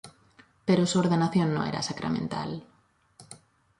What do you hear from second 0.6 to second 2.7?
Pero su ordenación no era sacramental.